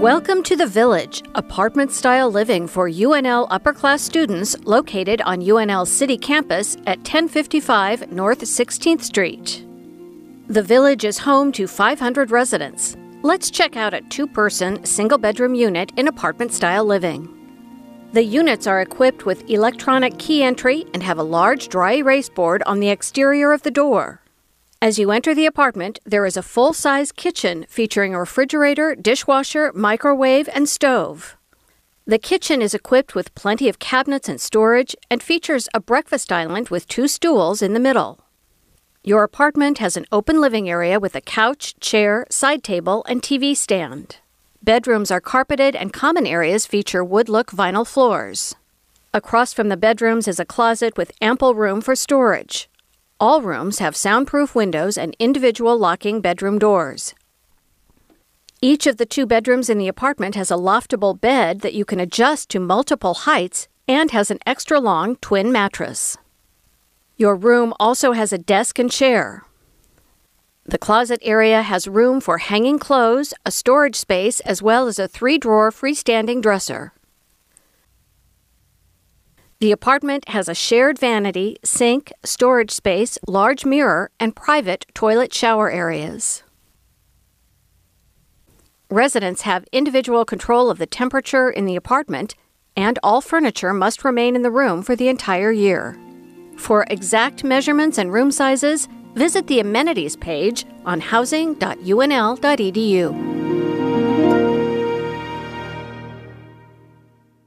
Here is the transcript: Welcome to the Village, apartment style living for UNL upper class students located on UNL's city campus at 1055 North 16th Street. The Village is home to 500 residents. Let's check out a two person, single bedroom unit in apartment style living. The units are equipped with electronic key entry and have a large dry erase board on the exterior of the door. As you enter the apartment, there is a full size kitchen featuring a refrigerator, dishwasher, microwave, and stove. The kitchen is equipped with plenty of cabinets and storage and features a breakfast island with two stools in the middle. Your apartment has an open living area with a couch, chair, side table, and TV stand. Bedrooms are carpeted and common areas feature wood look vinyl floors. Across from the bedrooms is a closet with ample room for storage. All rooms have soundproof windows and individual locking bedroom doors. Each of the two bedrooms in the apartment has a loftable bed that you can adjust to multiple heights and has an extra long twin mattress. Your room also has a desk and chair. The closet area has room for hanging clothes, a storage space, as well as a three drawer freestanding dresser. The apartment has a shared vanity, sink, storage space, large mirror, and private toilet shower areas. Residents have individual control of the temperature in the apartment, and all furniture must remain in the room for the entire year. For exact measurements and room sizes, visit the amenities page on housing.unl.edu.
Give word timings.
Welcome 0.00 0.42
to 0.44 0.56
the 0.56 0.66
Village, 0.66 1.22
apartment 1.34 1.92
style 1.92 2.30
living 2.30 2.66
for 2.66 2.88
UNL 2.88 3.46
upper 3.50 3.74
class 3.74 4.00
students 4.00 4.58
located 4.64 5.20
on 5.20 5.42
UNL's 5.42 5.92
city 5.92 6.16
campus 6.16 6.76
at 6.86 7.00
1055 7.00 8.10
North 8.10 8.40
16th 8.40 9.02
Street. 9.02 9.66
The 10.48 10.62
Village 10.62 11.04
is 11.04 11.18
home 11.18 11.52
to 11.52 11.66
500 11.66 12.30
residents. 12.30 12.96
Let's 13.20 13.50
check 13.50 13.76
out 13.76 13.92
a 13.92 14.00
two 14.00 14.26
person, 14.26 14.82
single 14.86 15.18
bedroom 15.18 15.54
unit 15.54 15.92
in 15.98 16.08
apartment 16.08 16.54
style 16.54 16.86
living. 16.86 17.28
The 18.14 18.24
units 18.24 18.66
are 18.66 18.80
equipped 18.80 19.26
with 19.26 19.50
electronic 19.50 20.18
key 20.18 20.42
entry 20.42 20.86
and 20.94 21.02
have 21.02 21.18
a 21.18 21.22
large 21.22 21.68
dry 21.68 21.96
erase 21.96 22.30
board 22.30 22.62
on 22.64 22.80
the 22.80 22.88
exterior 22.88 23.52
of 23.52 23.64
the 23.64 23.70
door. 23.70 24.22
As 24.82 24.98
you 24.98 25.10
enter 25.10 25.34
the 25.34 25.44
apartment, 25.44 25.98
there 26.06 26.24
is 26.24 26.38
a 26.38 26.42
full 26.42 26.72
size 26.72 27.12
kitchen 27.12 27.66
featuring 27.68 28.14
a 28.14 28.20
refrigerator, 28.20 28.94
dishwasher, 28.94 29.72
microwave, 29.74 30.48
and 30.54 30.66
stove. 30.66 31.36
The 32.06 32.18
kitchen 32.18 32.62
is 32.62 32.72
equipped 32.72 33.14
with 33.14 33.34
plenty 33.34 33.68
of 33.68 33.78
cabinets 33.78 34.26
and 34.26 34.40
storage 34.40 34.96
and 35.10 35.22
features 35.22 35.68
a 35.74 35.80
breakfast 35.80 36.32
island 36.32 36.70
with 36.70 36.88
two 36.88 37.08
stools 37.08 37.60
in 37.60 37.74
the 37.74 37.78
middle. 37.78 38.24
Your 39.04 39.22
apartment 39.22 39.76
has 39.78 39.98
an 39.98 40.06
open 40.10 40.40
living 40.40 40.70
area 40.70 40.98
with 40.98 41.14
a 41.14 41.20
couch, 41.20 41.78
chair, 41.80 42.26
side 42.30 42.62
table, 42.62 43.04
and 43.06 43.20
TV 43.20 43.54
stand. 43.54 44.16
Bedrooms 44.62 45.10
are 45.10 45.20
carpeted 45.20 45.76
and 45.76 45.92
common 45.92 46.26
areas 46.26 46.64
feature 46.64 47.04
wood 47.04 47.28
look 47.28 47.50
vinyl 47.50 47.86
floors. 47.86 48.54
Across 49.12 49.52
from 49.52 49.68
the 49.68 49.76
bedrooms 49.76 50.26
is 50.26 50.40
a 50.40 50.46
closet 50.46 50.96
with 50.96 51.12
ample 51.20 51.54
room 51.54 51.82
for 51.82 51.94
storage. 51.94 52.70
All 53.20 53.42
rooms 53.42 53.80
have 53.80 53.94
soundproof 53.94 54.54
windows 54.54 54.96
and 54.96 55.14
individual 55.18 55.76
locking 55.76 56.22
bedroom 56.22 56.58
doors. 56.58 57.14
Each 58.62 58.86
of 58.86 58.96
the 58.96 59.04
two 59.04 59.26
bedrooms 59.26 59.68
in 59.68 59.76
the 59.76 59.88
apartment 59.88 60.36
has 60.36 60.50
a 60.50 60.54
loftable 60.54 61.20
bed 61.20 61.60
that 61.60 61.74
you 61.74 61.84
can 61.84 62.00
adjust 62.00 62.48
to 62.48 62.58
multiple 62.58 63.12
heights 63.12 63.68
and 63.86 64.10
has 64.10 64.30
an 64.30 64.38
extra 64.46 64.80
long 64.80 65.16
twin 65.16 65.52
mattress. 65.52 66.16
Your 67.18 67.36
room 67.36 67.74
also 67.78 68.12
has 68.12 68.32
a 68.32 68.38
desk 68.38 68.78
and 68.78 68.90
chair. 68.90 69.44
The 70.64 70.78
closet 70.78 71.20
area 71.20 71.60
has 71.60 71.86
room 71.86 72.22
for 72.22 72.38
hanging 72.38 72.78
clothes, 72.78 73.34
a 73.44 73.50
storage 73.50 73.96
space, 73.96 74.40
as 74.40 74.62
well 74.62 74.86
as 74.86 74.98
a 74.98 75.06
three 75.06 75.36
drawer 75.36 75.70
freestanding 75.70 76.40
dresser. 76.40 76.94
The 79.60 79.70
apartment 79.72 80.28
has 80.30 80.48
a 80.48 80.54
shared 80.54 80.98
vanity, 80.98 81.58
sink, 81.62 82.10
storage 82.24 82.70
space, 82.70 83.18
large 83.28 83.66
mirror, 83.66 84.10
and 84.18 84.34
private 84.34 84.86
toilet 84.94 85.34
shower 85.34 85.70
areas. 85.70 86.42
Residents 88.88 89.42
have 89.42 89.66
individual 89.70 90.24
control 90.24 90.70
of 90.70 90.78
the 90.78 90.86
temperature 90.86 91.50
in 91.50 91.66
the 91.66 91.76
apartment, 91.76 92.34
and 92.74 92.98
all 93.02 93.20
furniture 93.20 93.74
must 93.74 94.02
remain 94.02 94.34
in 94.34 94.40
the 94.40 94.50
room 94.50 94.82
for 94.82 94.96
the 94.96 95.08
entire 95.08 95.52
year. 95.52 95.94
For 96.56 96.86
exact 96.88 97.44
measurements 97.44 97.98
and 97.98 98.10
room 98.10 98.30
sizes, 98.30 98.88
visit 99.14 99.46
the 99.46 99.60
amenities 99.60 100.16
page 100.16 100.64
on 100.86 101.00
housing.unl.edu. 101.00 103.39